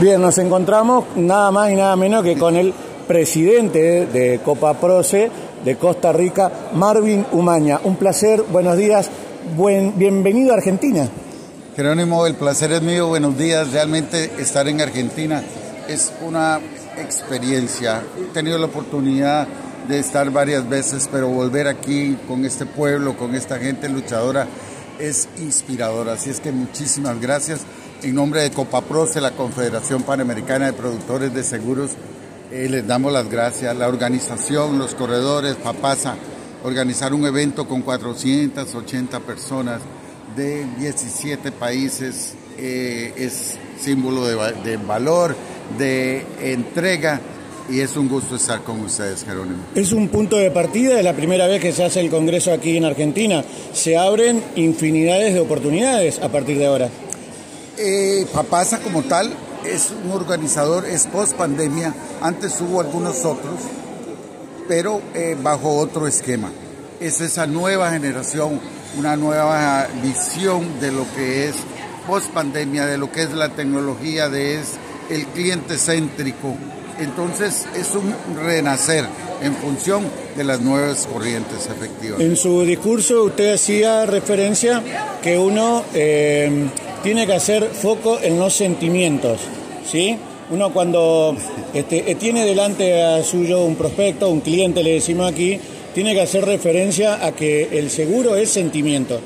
Bien, 0.00 0.20
nos 0.20 0.38
encontramos 0.38 1.04
nada 1.14 1.52
más 1.52 1.70
y 1.70 1.76
nada 1.76 1.94
menos 1.94 2.24
que 2.24 2.36
con 2.36 2.56
el 2.56 2.74
presidente 3.06 4.06
de 4.06 4.40
Copa 4.44 4.74
Proce 4.74 5.30
de 5.64 5.76
Costa 5.76 6.12
Rica, 6.12 6.50
Marvin 6.74 7.24
Umaña. 7.30 7.80
Un 7.84 7.94
placer, 7.94 8.42
buenos 8.42 8.76
días, 8.76 9.08
bienvenido 9.96 10.52
a 10.52 10.56
Argentina. 10.56 11.08
Jerónimo, 11.76 12.26
el 12.26 12.34
placer 12.34 12.72
es 12.72 12.82
mío, 12.82 13.06
buenos 13.06 13.38
días. 13.38 13.70
Realmente 13.70 14.32
estar 14.38 14.66
en 14.66 14.80
Argentina 14.80 15.42
es 15.88 16.12
una 16.26 16.58
experiencia. 16.98 18.02
He 18.18 18.32
tenido 18.32 18.58
la 18.58 18.66
oportunidad 18.66 19.46
de 19.86 20.00
estar 20.00 20.28
varias 20.30 20.68
veces, 20.68 21.08
pero 21.10 21.28
volver 21.28 21.68
aquí 21.68 22.18
con 22.26 22.44
este 22.44 22.66
pueblo, 22.66 23.16
con 23.16 23.36
esta 23.36 23.58
gente 23.58 23.88
luchadora, 23.88 24.48
es 24.98 25.28
inspirador. 25.38 26.08
Así 26.08 26.30
es 26.30 26.40
que 26.40 26.50
muchísimas 26.50 27.20
gracias. 27.20 27.60
En 28.04 28.14
nombre 28.14 28.42
de 28.42 28.50
Copaproce, 28.50 29.18
la 29.18 29.30
Confederación 29.30 30.02
Panamericana 30.02 30.66
de 30.66 30.74
Productores 30.74 31.32
de 31.32 31.42
Seguros, 31.42 31.92
eh, 32.52 32.68
les 32.68 32.86
damos 32.86 33.10
las 33.10 33.30
gracias. 33.30 33.74
La 33.74 33.88
organización, 33.88 34.78
los 34.78 34.94
corredores, 34.94 35.54
Papasa, 35.54 36.14
organizar 36.64 37.14
un 37.14 37.24
evento 37.24 37.66
con 37.66 37.80
480 37.80 39.20
personas 39.20 39.80
de 40.36 40.66
17 40.78 41.50
países 41.52 42.34
eh, 42.58 43.14
es 43.16 43.54
símbolo 43.80 44.26
de, 44.26 44.52
de 44.62 44.76
valor, 44.76 45.34
de 45.78 46.26
entrega 46.42 47.22
y 47.70 47.80
es 47.80 47.96
un 47.96 48.10
gusto 48.10 48.36
estar 48.36 48.60
con 48.64 48.80
ustedes, 48.80 49.24
Jerónimo. 49.24 49.62
Es 49.74 49.92
un 49.92 50.08
punto 50.08 50.36
de 50.36 50.50
partida, 50.50 50.98
es 50.98 51.04
la 51.04 51.14
primera 51.14 51.46
vez 51.46 51.62
que 51.62 51.72
se 51.72 51.82
hace 51.82 52.00
el 52.00 52.10
Congreso 52.10 52.52
aquí 52.52 52.76
en 52.76 52.84
Argentina. 52.84 53.42
Se 53.72 53.96
abren 53.96 54.42
infinidades 54.56 55.32
de 55.32 55.40
oportunidades 55.40 56.18
a 56.18 56.28
partir 56.28 56.58
de 56.58 56.66
ahora. 56.66 56.90
Eh, 57.76 58.26
Papasa 58.32 58.78
como 58.80 59.02
tal 59.02 59.32
es 59.64 59.90
un 59.90 60.12
organizador, 60.12 60.84
es 60.84 61.06
post 61.06 61.34
pandemia, 61.34 61.94
antes 62.20 62.60
hubo 62.60 62.80
algunos 62.80 63.24
otros, 63.24 63.60
pero 64.68 65.00
eh, 65.14 65.36
bajo 65.42 65.76
otro 65.76 66.06
esquema. 66.06 66.50
Es 67.00 67.20
esa 67.20 67.46
nueva 67.46 67.90
generación, 67.90 68.60
una 68.98 69.16
nueva 69.16 69.88
visión 70.02 70.80
de 70.80 70.92
lo 70.92 71.04
que 71.16 71.48
es 71.48 71.56
post 72.06 72.30
pandemia, 72.30 72.86
de 72.86 72.98
lo 72.98 73.10
que 73.10 73.22
es 73.22 73.32
la 73.32 73.48
tecnología, 73.48 74.28
de 74.28 74.60
es 74.60 74.74
el 75.10 75.26
cliente 75.26 75.76
céntrico. 75.76 76.54
Entonces 77.00 77.66
es 77.74 77.92
un 77.94 78.14
renacer 78.36 79.04
en 79.42 79.54
función 79.56 80.04
de 80.36 80.44
las 80.44 80.60
nuevas 80.60 81.06
corrientes 81.06 81.66
efectivas. 81.66 82.20
En 82.20 82.36
su 82.36 82.62
discurso 82.62 83.24
usted 83.24 83.54
hacía 83.54 84.06
referencia 84.06 84.82
que 85.20 85.36
uno 85.36 85.82
eh, 85.92 86.68
tiene 87.04 87.26
que 87.26 87.34
hacer 87.34 87.68
foco 87.68 88.18
en 88.22 88.38
los 88.38 88.54
sentimientos, 88.54 89.38
¿sí? 89.86 90.16
Uno 90.50 90.72
cuando 90.72 91.36
este, 91.74 92.10
eh, 92.10 92.14
tiene 92.14 92.46
delante 92.46 93.02
a 93.02 93.22
suyo 93.22 93.62
un 93.62 93.76
prospecto, 93.76 94.30
un 94.30 94.40
cliente, 94.40 94.82
le 94.82 94.94
decimos 94.94 95.30
aquí, 95.30 95.60
tiene 95.94 96.14
que 96.14 96.22
hacer 96.22 96.46
referencia 96.46 97.24
a 97.24 97.32
que 97.32 97.78
el 97.78 97.90
seguro 97.90 98.36
es 98.36 98.50
sentimiento. 98.50 99.20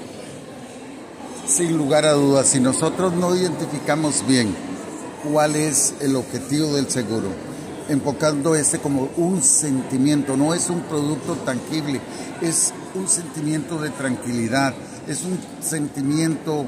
Sin 1.46 1.76
lugar 1.76 2.04
a 2.04 2.14
dudas, 2.14 2.48
si 2.48 2.58
nosotros 2.58 3.14
no 3.14 3.36
identificamos 3.36 4.26
bien 4.26 4.52
cuál 5.30 5.54
es 5.54 5.94
el 6.00 6.16
objetivo 6.16 6.74
del 6.74 6.90
seguro, 6.90 7.28
enfocando 7.88 8.56
este 8.56 8.80
como 8.80 9.08
un 9.16 9.40
sentimiento, 9.40 10.36
no 10.36 10.52
es 10.52 10.68
un 10.68 10.80
producto 10.80 11.34
tangible, 11.44 12.00
es 12.42 12.74
un 12.96 13.08
sentimiento 13.08 13.78
de 13.78 13.90
tranquilidad, 13.90 14.74
es 15.06 15.22
un 15.22 15.38
sentimiento 15.62 16.66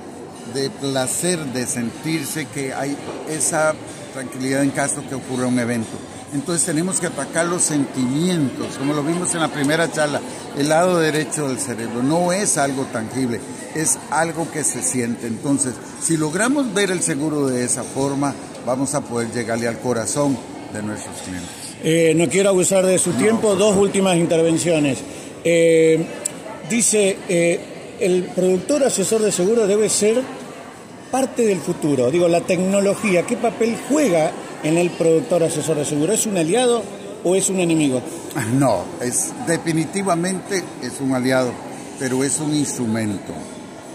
de 0.55 0.71
placer, 0.71 1.39
de 1.47 1.67
sentirse 1.67 2.47
que 2.47 2.73
hay 2.73 2.97
esa 3.29 3.75
tranquilidad 4.13 4.63
en 4.63 4.71
caso 4.71 5.03
que 5.09 5.15
ocurra 5.15 5.47
un 5.47 5.59
evento. 5.59 5.97
Entonces 6.33 6.65
tenemos 6.65 7.01
que 7.01 7.09
atacar 7.09 7.47
los 7.47 7.63
sentimientos, 7.63 8.77
como 8.79 8.95
lo 8.95 9.03
vimos 9.03 9.35
en 9.35 9.41
la 9.41 9.49
primera 9.49 9.91
charla, 9.91 10.21
el 10.57 10.69
lado 10.69 10.99
derecho 10.99 11.49
del 11.49 11.59
cerebro. 11.59 12.03
No 12.03 12.33
es 12.33 12.57
algo 12.57 12.85
tangible, 12.93 13.41
es 13.75 13.99
algo 14.11 14.49
que 14.51 14.63
se 14.63 14.83
siente. 14.83 15.27
Entonces, 15.27 15.75
si 16.01 16.17
logramos 16.17 16.73
ver 16.73 16.93
el 16.93 17.03
seguro 17.03 17.49
de 17.49 17.65
esa 17.65 17.83
forma, 17.83 18.35
vamos 18.65 18.95
a 18.95 19.01
poder 19.01 19.33
llegarle 19.33 19.67
al 19.67 19.81
corazón 19.81 20.39
de 20.73 20.83
nuestros 20.83 21.17
clientes. 21.23 21.51
Eh, 21.83 22.13
no 22.15 22.29
quiero 22.29 22.51
abusar 22.51 22.87
de 22.87 22.99
su 22.99 23.13
tiempo, 23.13 23.57
dos 23.57 23.77
últimas 23.77 24.17
intervenciones. 24.17 24.99
Eh, 25.43 26.05
dice, 26.69 27.17
eh, 27.29 27.61
el 27.99 28.25
productor 28.25 28.85
asesor 28.85 29.23
de 29.23 29.33
seguro 29.33 29.67
debe 29.67 29.89
ser 29.89 30.23
parte 31.11 31.45
del 31.45 31.61
futuro. 31.61 32.11
Digo, 32.11 32.29
la 32.29 32.41
tecnología, 32.43 33.25
¿qué 33.27 33.37
papel 33.37 33.77
juega 33.89 34.31
en 34.63 34.79
el 34.79 34.91
productor 34.91 35.43
asesor 35.43 35.77
de 35.77 35.85
seguro? 35.85 36.13
¿Es 36.13 36.27
un 36.27 36.37
aliado 36.37 36.83
o 37.25 37.35
es 37.35 37.49
un 37.51 37.61
enemigo? 37.61 38.03
No, 38.55 38.85
es 39.01 39.33
definitivamente 39.47 40.63
es 40.83 41.01
un 41.01 41.15
aliado, 41.15 41.53
pero 41.99 42.23
es 42.23 42.39
un 42.39 42.55
instrumento. 42.55 43.33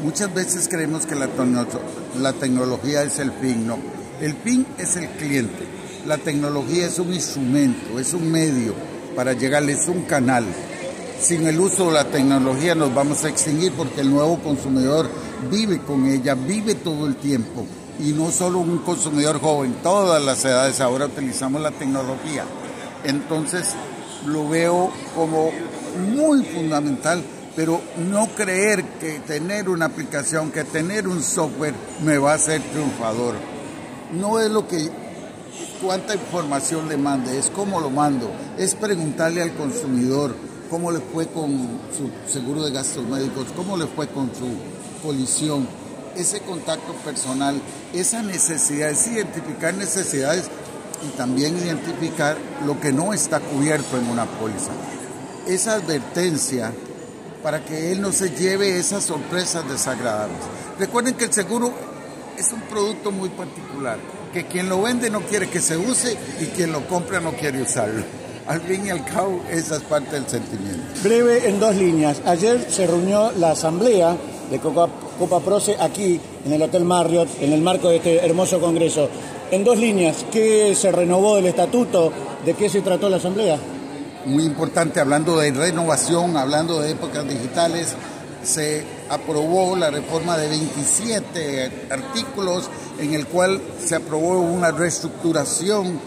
Muchas 0.04 0.34
veces 0.34 0.68
creemos 0.68 1.06
que 1.06 1.16
la, 1.16 2.34
tecnología 2.34 3.04
es 3.04 3.18
el 3.20 3.32
fin, 3.32 3.66
no. 3.66 3.78
El 4.20 4.34
fin 4.34 4.66
es 4.78 4.98
el 4.98 5.08
cliente. 5.12 5.66
La 6.06 6.18
tecnología 6.18 6.86
es 6.86 7.00
un 7.00 7.14
instrumento, 7.14 7.98
es 7.98 8.14
un 8.14 8.30
medio 8.30 8.76
para 9.16 9.34
llegarle, 9.34 9.72
es 9.72 9.88
un 9.88 10.02
canal. 10.02 10.46
Sin 11.20 11.48
el 11.48 11.60
uso 11.60 11.88
de 11.88 11.94
la 11.94 12.04
tecnología 12.06 12.76
nos 12.76 12.94
vamos 12.94 13.24
a 13.24 13.30
extinguir 13.30 13.72
porque 13.74 14.02
el 14.02 14.12
nuevo 14.12 14.38
consumidor 14.40 15.10
vive 15.50 15.80
con 15.80 16.06
ella, 16.06 16.36
vive 16.36 16.76
todo 16.76 17.08
el 17.08 17.16
tiempo. 17.16 17.66
Y 18.00 18.12
no 18.12 18.30
solo 18.32 18.60
un 18.60 18.80
consumidor 18.80 19.40
joven, 19.40 19.78
todas 19.82 20.22
las 20.22 20.44
edades 20.44 20.82
ahora 20.82 21.06
utilizamos 21.06 21.62
la 21.62 21.72
tecnología. 21.72 22.44
Entonces 23.06 23.74
lo 24.28 24.50
veo 24.50 24.92
como 25.16 25.52
muy 26.14 26.44
fundamental, 26.44 27.24
pero 27.56 27.82
no 28.10 28.28
creer 28.36 28.84
que 29.00 29.20
tener 29.20 29.70
una 29.70 29.86
aplicación, 29.86 30.52
que 30.52 30.66
tener 30.66 31.08
un 31.08 31.24
software 31.24 31.74
me 32.04 32.18
va 32.18 32.34
a 32.34 32.36
hacer 32.36 32.62
triunfador. 32.62 33.36
No 34.12 34.40
es 34.40 34.52
lo 34.52 34.68
que 34.68 34.92
cuánta 35.82 36.14
información 36.14 36.90
le 36.90 36.98
mande, 36.98 37.40
es 37.40 37.50
cómo 37.50 37.80
lo 37.80 37.90
mando, 37.90 38.30
es 38.58 38.76
preguntarle 38.76 39.42
al 39.42 39.54
consumidor 39.54 40.36
cómo 40.70 40.92
le 40.92 41.00
fue 41.00 41.28
con 41.28 41.52
su 41.96 42.10
seguro 42.32 42.64
de 42.64 42.72
gastos 42.72 43.06
médicos, 43.06 43.48
cómo 43.56 43.78
le 43.78 43.88
fue 43.88 44.08
con 44.08 44.30
su 44.36 44.48
colisión, 45.06 45.68
ese 46.16 46.40
contacto 46.42 46.94
personal, 47.04 47.60
esa 47.94 48.24
necesidad, 48.24 48.90
es 48.90 49.08
identificar 49.08 49.74
necesidades 49.74 50.46
y 51.06 51.18
también 51.18 51.58
identificar 51.58 52.38
lo 52.66 52.80
que 52.80 52.92
no 52.92 53.14
está 53.14 53.40
cubierto 53.40 53.98
en 53.98 54.08
una 54.10 54.26
póliza. 54.26 54.72
Esa 55.48 55.74
advertencia 55.74 56.72
para 57.44 57.64
que 57.64 57.92
él 57.92 58.02
no 58.02 58.12
se 58.12 58.32
lleve 58.32 58.80
esas 58.80 59.04
sorpresas 59.04 59.70
desagradables. 59.70 60.38
Recuerden 60.80 61.14
que 61.14 61.26
el 61.26 61.34
seguro 61.34 61.72
es 62.38 62.52
un 62.52 62.62
producto 62.62 63.12
muy 63.12 63.30
particular, 63.30 64.00
que 64.34 64.48
quien 64.48 64.68
lo 64.68 64.82
vende 64.82 65.10
no 65.10 65.22
quiere 65.22 65.50
que 65.50 65.62
se 65.62 65.78
use 65.78 66.18
y 66.42 66.46
quien 66.48 66.72
lo 66.72 66.88
compra 66.88 67.20
no 67.20 67.34
quiere 67.34 67.62
usarlo. 67.62 68.04
Al 68.48 68.62
fin 68.62 68.86
y 68.86 68.92
al 68.92 69.04
cabo, 69.04 69.42
esa 69.50 69.78
es 69.78 69.82
parte 69.84 70.16
del 70.16 70.28
sentimiento. 70.28 70.84
Breve 71.04 71.50
en 71.50 71.60
dos 71.60 71.76
líneas. 71.76 72.22
Ayer 72.26 72.68
se 72.70 72.86
reunió 72.86 73.32
la 73.32 73.52
asamblea 73.52 74.16
de 74.52 74.60
Copa, 74.60 74.88
Copa 75.18 75.40
Proce 75.40 75.76
aquí 75.80 76.20
en 76.46 76.54
el 76.54 76.62
Hotel 76.62 76.86
Marriott, 76.86 77.28
en 77.42 77.54
el 77.54 77.62
marco 77.62 77.90
de 77.90 77.98
este 77.98 78.24
hermoso 78.24 78.60
congreso. 78.60 79.10
En 79.50 79.64
dos 79.64 79.80
líneas, 79.80 80.26
¿qué 80.32 80.76
se 80.76 80.92
renovó 80.92 81.38
del 81.38 81.48
estatuto? 81.48 82.12
¿De 82.46 82.54
qué 82.54 82.70
se 82.70 82.82
trató 82.82 83.10
la 83.10 83.18
asamblea? 83.18 83.58
Muy 84.26 84.44
importante, 84.44 85.00
hablando 85.00 85.38
de 85.40 85.52
renovación, 85.52 86.38
hablando 86.38 86.82
de 86.82 86.92
épocas 86.92 87.28
digitales, 87.28 87.96
se 88.44 88.84
aprobó 89.10 89.76
la 89.76 89.90
reforma 89.90 90.38
de 90.38 90.50
27 90.50 91.88
artículos 91.90 92.70
en 93.00 93.16
el 93.16 93.26
cual 93.26 93.60
se 93.84 93.96
aprobó 93.96 94.40
una 94.40 94.70
reestructuración 94.70 96.00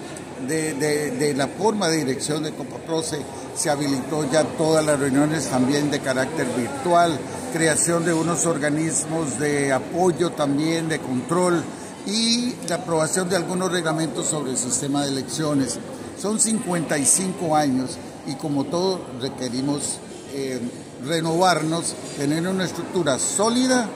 de, 0.46 0.75
de, 0.75 1.11
de 1.12 1.35
la 1.35 1.49
forma 1.49 1.88
de 1.88 1.99
dirección 1.99 2.43
de 2.43 2.52
Copaproce, 2.52 3.19
se 3.56 3.70
habilitó 3.70 4.31
ya 4.31 4.44
todas 4.44 4.85
las 4.85 5.00
reuniones 5.00 5.46
también 5.46 5.90
de 5.90 6.00
carácter 6.00 6.46
virtual, 6.56 7.19
creación 7.52 8.05
de 8.05 8.12
unos 8.12 8.46
organismos 8.46 9.38
de 9.38 9.73
apoyo 9.73 10.31
también, 10.31 10.88
de 10.88 11.00
control 11.00 11.62
y 12.06 12.55
la 12.69 12.76
aprobación 12.76 13.29
de 13.29 13.37
algunos 13.37 13.73
reglamentos 13.73 14.26
sobre 14.26 14.52
el 14.52 14.56
sistema 14.56 15.02
de 15.05 15.11
elecciones. 15.11 15.79
Son 16.20 16.38
55 16.38 17.56
años 17.56 17.99
y 18.26 18.35
como 18.35 18.64
todo 18.64 19.00
requerimos 19.20 19.99
eh, 20.32 20.61
renovarnos, 21.05 21.94
tener 22.17 22.46
una 22.46 22.64
estructura 22.64 23.19
sólida, 23.19 23.88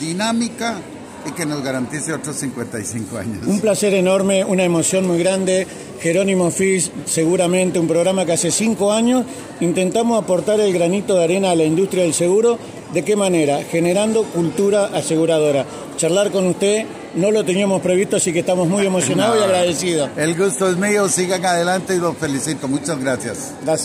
dinámica 0.00 0.76
y 1.26 1.32
que 1.32 1.46
nos 1.46 1.62
garantice 1.62 2.12
otros 2.12 2.36
55 2.36 3.18
años. 3.18 3.46
Un 3.46 3.60
placer 3.60 3.94
enorme, 3.94 4.44
una 4.44 4.64
emoción 4.64 5.06
muy 5.06 5.18
grande. 5.18 5.66
Jerónimo 6.00 6.50
Fis, 6.50 6.90
seguramente 7.04 7.78
un 7.78 7.86
programa 7.86 8.26
que 8.26 8.32
hace 8.32 8.50
cinco 8.50 8.92
años 8.92 9.24
intentamos 9.60 10.20
aportar 10.20 10.58
el 10.58 10.72
granito 10.72 11.14
de 11.14 11.24
arena 11.24 11.52
a 11.52 11.54
la 11.54 11.64
industria 11.64 12.02
del 12.02 12.14
seguro. 12.14 12.58
¿De 12.92 13.04
qué 13.04 13.16
manera? 13.16 13.62
Generando 13.62 14.24
cultura 14.24 14.86
aseguradora. 14.86 15.64
Charlar 15.96 16.30
con 16.30 16.46
usted 16.46 16.84
no 17.14 17.30
lo 17.30 17.44
teníamos 17.44 17.80
previsto, 17.80 18.16
así 18.16 18.32
que 18.32 18.40
estamos 18.40 18.68
muy 18.68 18.86
emocionados 18.86 19.38
y 19.38 19.44
agradecidos. 19.44 20.10
El 20.16 20.36
gusto 20.36 20.68
es 20.68 20.76
mío, 20.76 21.08
sigan 21.08 21.44
adelante 21.44 21.94
y 21.94 21.98
los 21.98 22.16
felicito. 22.16 22.68
Muchas 22.68 22.98
gracias. 22.98 23.54
Gracias. 23.62 23.80